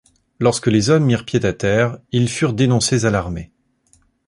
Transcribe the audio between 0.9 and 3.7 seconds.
mirent pied à terre ils furent dénoncés à l'armée.